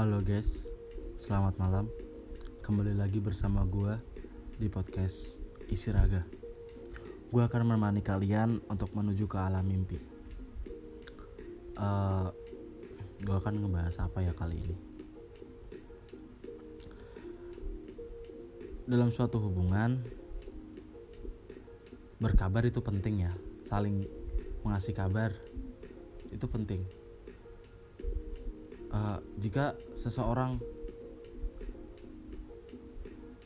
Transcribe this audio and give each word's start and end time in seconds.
Halo 0.00 0.24
guys, 0.24 0.64
selamat 1.20 1.60
malam. 1.60 1.84
Kembali 2.64 2.96
lagi 2.96 3.20
bersama 3.20 3.68
gue 3.68 4.00
di 4.56 4.64
podcast 4.72 5.44
Isi 5.68 5.92
Raga. 5.92 6.24
Gue 7.28 7.44
akan 7.44 7.68
menemani 7.68 8.00
kalian 8.00 8.64
untuk 8.72 8.96
menuju 8.96 9.28
ke 9.28 9.36
alam 9.36 9.60
mimpi. 9.60 10.00
Uh, 11.76 12.32
gue 13.20 13.36
akan 13.44 13.60
ngebahas 13.60 14.00
apa 14.00 14.24
ya 14.24 14.32
kali 14.32 14.64
ini? 14.64 14.76
Dalam 18.88 19.12
suatu 19.12 19.36
hubungan, 19.36 20.00
berkabar 22.16 22.64
itu 22.64 22.80
penting 22.80 23.28
ya. 23.28 23.36
Saling 23.68 24.08
mengasih 24.64 24.96
kabar 24.96 25.36
itu 26.32 26.48
penting 26.48 26.88
uh, 28.94 29.18
jika 29.38 29.74
seseorang 29.98 30.58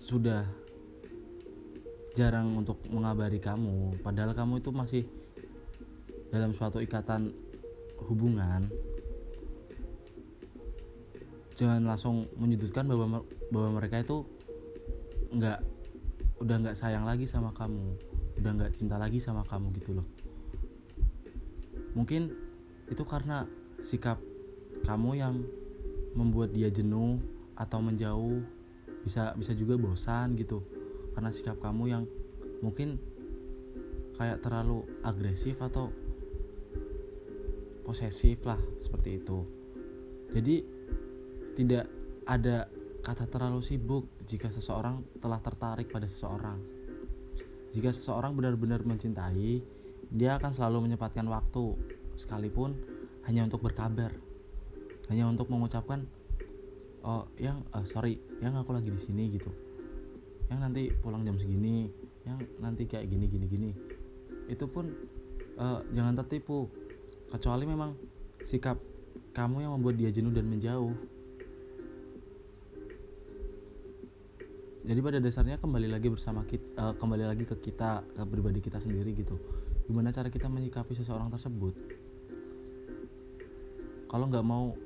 sudah 0.04 0.44
jarang 2.14 2.54
untuk 2.54 2.78
mengabari 2.92 3.40
kamu 3.40 3.98
padahal 4.04 4.36
kamu 4.36 4.60
itu 4.60 4.70
masih 4.70 5.02
dalam 6.28 6.52
suatu 6.54 6.78
ikatan 6.78 7.32
hubungan 8.04 8.68
jangan 11.54 11.86
langsung 11.86 12.26
menyudutkan 12.36 12.84
bahwa 12.86 13.22
bahwa 13.50 13.70
mereka 13.80 14.02
itu 14.02 14.26
nggak 15.34 15.58
udah 16.42 16.56
nggak 16.60 16.76
sayang 16.76 17.06
lagi 17.06 17.24
sama 17.26 17.54
kamu 17.54 17.94
udah 18.38 18.50
nggak 18.60 18.72
cinta 18.74 18.98
lagi 18.98 19.22
sama 19.22 19.46
kamu 19.46 19.70
gitu 19.78 19.94
loh. 19.94 20.06
Mungkin 21.94 22.34
itu 22.90 23.02
karena 23.06 23.46
sikap 23.86 24.18
kamu 24.84 25.10
yang 25.18 25.34
membuat 26.14 26.54
dia 26.54 26.70
jenuh 26.70 27.18
atau 27.58 27.82
menjauh 27.82 28.44
bisa 29.02 29.34
bisa 29.34 29.52
juga 29.56 29.74
bosan 29.80 30.38
gitu. 30.38 30.62
Karena 31.16 31.30
sikap 31.32 31.58
kamu 31.58 31.84
yang 31.90 32.04
mungkin 32.60 33.00
kayak 34.14 34.40
terlalu 34.44 34.86
agresif 35.02 35.58
atau 35.58 35.90
posesif 37.84 38.40
lah 38.46 38.58
seperti 38.80 39.20
itu. 39.20 39.38
Jadi 40.32 40.56
tidak 41.54 41.84
ada 42.24 42.66
kata 43.04 43.28
terlalu 43.28 43.60
sibuk 43.60 44.08
jika 44.24 44.48
seseorang 44.48 45.04
telah 45.20 45.38
tertarik 45.38 45.92
pada 45.92 46.08
seseorang. 46.08 46.56
Jika 47.74 47.90
seseorang 47.92 48.32
benar-benar 48.32 48.80
mencintai 48.86 49.60
dia 50.14 50.38
akan 50.38 50.54
selalu 50.54 50.88
menyempatkan 50.88 51.26
waktu 51.26 51.74
sekalipun 52.14 52.78
hanya 53.26 53.44
untuk 53.44 53.66
berkabar 53.66 54.14
hanya 55.12 55.28
untuk 55.28 55.52
mengucapkan 55.52 56.08
oh 57.04 57.28
yang 57.36 57.60
uh, 57.76 57.84
sorry 57.84 58.16
yang 58.40 58.56
aku 58.56 58.72
lagi 58.72 58.88
di 58.88 59.00
sini 59.00 59.28
gitu. 59.34 59.52
Yang 60.48 60.58
nanti 60.60 60.82
pulang 61.00 61.24
jam 61.24 61.36
segini 61.36 61.92
yang 62.24 62.40
nanti 62.60 62.88
kayak 62.88 63.08
gini 63.12 63.28
gini 63.28 63.46
gini. 63.48 63.70
Itu 64.48 64.68
pun 64.68 64.88
uh, 65.60 65.84
jangan 65.92 66.16
tertipu. 66.24 66.68
Kecuali 67.28 67.64
memang 67.66 67.98
sikap 68.46 68.78
kamu 69.34 69.66
yang 69.66 69.72
membuat 69.76 69.98
dia 69.98 70.10
jenuh 70.14 70.30
dan 70.30 70.46
menjauh. 70.46 70.94
Jadi 74.84 75.00
pada 75.00 75.16
dasarnya 75.16 75.56
kembali 75.56 75.88
lagi 75.88 76.12
bersama 76.12 76.44
kita 76.44 76.68
uh, 76.76 76.92
eh, 76.92 76.94
kembali 77.00 77.24
lagi 77.24 77.44
ke 77.48 77.56
kita 77.56 78.04
ke 78.04 78.22
pribadi 78.28 78.60
kita 78.60 78.78
sendiri 78.80 79.16
gitu. 79.16 79.40
Gimana 79.88 80.12
cara 80.12 80.28
kita 80.28 80.48
menyikapi 80.48 80.92
seseorang 80.92 81.32
tersebut? 81.32 81.72
Kalau 84.08 84.28
nggak 84.28 84.44
mau 84.44 84.76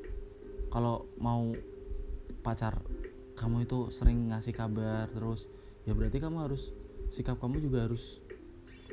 kalau 0.68 1.08
mau 1.18 1.52
pacar 2.44 2.80
kamu 3.38 3.64
itu 3.64 3.88
sering 3.94 4.34
ngasih 4.34 4.52
kabar 4.52 5.06
terus 5.14 5.46
ya 5.86 5.94
berarti 5.94 6.18
kamu 6.18 6.48
harus 6.48 6.74
sikap 7.08 7.40
kamu 7.40 7.64
juga 7.64 7.88
harus 7.88 8.20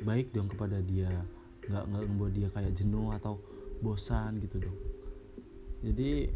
baik 0.00 0.32
dong 0.32 0.48
kepada 0.48 0.80
dia. 0.80 1.24
Nggak 1.66 1.84
nggak 1.88 2.02
membuat 2.08 2.32
dia 2.32 2.48
kayak 2.52 2.72
jenuh 2.76 3.12
atau 3.12 3.40
bosan 3.80 4.40
gitu 4.40 4.60
dong. 4.60 4.78
Jadi 5.84 6.32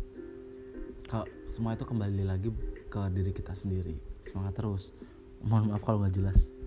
semua 1.50 1.74
itu 1.74 1.82
kembali 1.82 2.22
lagi 2.22 2.48
ke 2.86 3.00
diri 3.10 3.32
kita 3.34 3.56
sendiri. 3.56 3.98
Semangat 4.22 4.54
terus. 4.54 4.94
Mohon 5.40 5.74
maaf 5.74 5.82
kalau 5.82 6.04
nggak 6.04 6.14
jelas 6.20 6.59